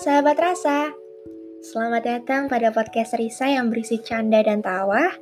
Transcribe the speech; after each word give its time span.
sahabat 0.00 0.40
rasa. 0.40 0.96
Selamat 1.60 2.08
datang 2.08 2.48
pada 2.48 2.72
podcast 2.72 3.12
Risa 3.20 3.52
yang 3.52 3.68
berisi 3.68 4.00
canda 4.00 4.40
dan 4.40 4.64
tawa, 4.64 5.12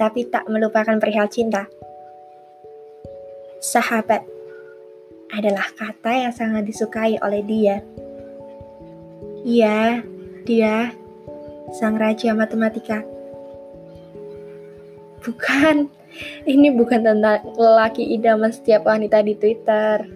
tapi 0.00 0.24
tak 0.24 0.48
melupakan 0.48 0.96
perihal 0.96 1.28
cinta. 1.28 1.68
Sahabat 3.60 4.24
adalah 5.36 5.68
kata 5.76 6.12
yang 6.16 6.32
sangat 6.32 6.64
disukai 6.64 7.20
oleh 7.20 7.44
dia. 7.44 7.76
Iya, 9.44 10.00
dia 10.48 10.96
sang 11.76 12.00
raja 12.00 12.32
matematika. 12.32 13.04
Bukan, 15.20 15.92
ini 16.48 16.72
bukan 16.72 17.04
tentang 17.04 17.44
lelaki 17.52 18.16
idaman 18.16 18.48
setiap 18.48 18.88
wanita 18.88 19.20
di 19.20 19.36
Twitter. 19.36 20.08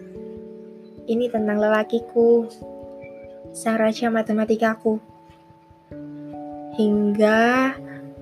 Ini 1.04 1.28
tentang 1.28 1.60
lelakiku 1.60 2.48
sang 3.54 3.78
raja 3.78 4.10
matematikaku. 4.10 4.98
Hingga 6.74 7.70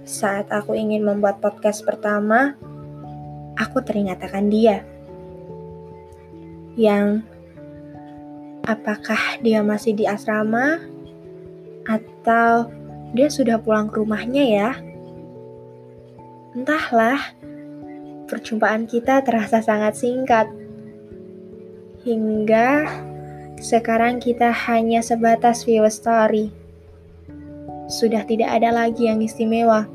saat 0.04 0.52
aku 0.52 0.76
ingin 0.76 1.08
membuat 1.08 1.40
podcast 1.40 1.80
pertama, 1.88 2.52
aku 3.56 3.80
teringat 3.80 4.20
akan 4.20 4.52
dia. 4.52 4.84
Yang 6.76 7.24
apakah 8.68 9.40
dia 9.40 9.64
masih 9.64 9.96
di 9.96 10.04
asrama 10.04 10.76
atau 11.88 12.68
dia 13.16 13.32
sudah 13.32 13.56
pulang 13.56 13.88
ke 13.88 14.04
rumahnya 14.04 14.44
ya? 14.44 14.70
Entahlah, 16.52 17.32
perjumpaan 18.28 18.84
kita 18.84 19.24
terasa 19.24 19.64
sangat 19.64 19.96
singkat. 19.96 20.52
Hingga 22.04 22.68
sekarang 23.62 24.18
kita 24.18 24.50
hanya 24.50 24.98
sebatas 24.98 25.62
view 25.62 25.86
story. 25.86 26.50
Sudah 27.86 28.26
tidak 28.26 28.58
ada 28.58 28.74
lagi 28.74 29.06
yang 29.06 29.22
istimewa. 29.22 29.86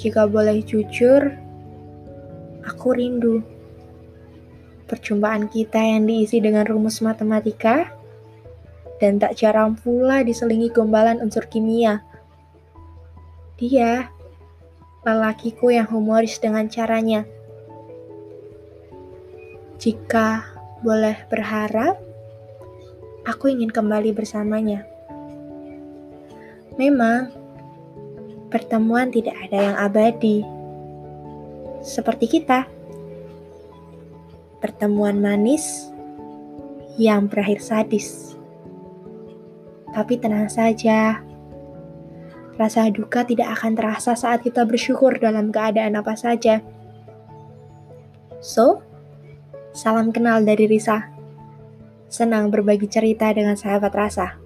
Jika 0.00 0.24
boleh 0.24 0.64
jujur, 0.64 1.28
aku 2.64 2.88
rindu. 2.96 3.44
Perjumpaan 4.88 5.52
kita 5.52 5.76
yang 5.76 6.08
diisi 6.08 6.40
dengan 6.40 6.64
rumus 6.64 7.04
matematika 7.04 7.92
dan 8.96 9.20
tak 9.20 9.36
jarang 9.36 9.76
pula 9.76 10.24
diselingi 10.24 10.72
gombalan 10.72 11.20
unsur 11.20 11.44
kimia. 11.52 12.00
Dia, 13.60 14.08
lelakiku 15.04 15.68
yang 15.68 15.84
humoris 15.92 16.40
dengan 16.40 16.64
caranya. 16.64 17.28
Jika 19.76 20.53
boleh 20.84 21.16
berharap, 21.32 21.96
aku 23.24 23.48
ingin 23.48 23.72
kembali 23.72 24.12
bersamanya. 24.12 24.84
Memang, 26.76 27.32
pertemuan 28.52 29.08
tidak 29.08 29.32
ada 29.48 29.72
yang 29.72 29.76
abadi. 29.80 30.44
Seperti 31.80 32.28
kita. 32.28 32.68
Pertemuan 34.60 35.20
manis 35.24 35.88
yang 37.00 37.32
berakhir 37.32 37.64
sadis. 37.64 38.36
Tapi 39.94 40.20
tenang 40.20 40.52
saja, 40.52 41.24
rasa 42.60 42.90
duka 42.90 43.24
tidak 43.24 43.56
akan 43.60 43.72
terasa 43.78 44.12
saat 44.18 44.42
kita 44.42 44.66
bersyukur 44.66 45.16
dalam 45.18 45.48
keadaan 45.54 45.94
apa 45.98 46.14
saja. 46.18 46.60
So, 48.44 48.84
Salam 49.74 50.14
kenal 50.14 50.46
dari 50.46 50.70
Risa. 50.70 51.10
Senang 52.06 52.46
berbagi 52.46 52.86
cerita 52.86 53.26
dengan 53.34 53.58
sahabat 53.58 53.90
rasa. 53.90 54.43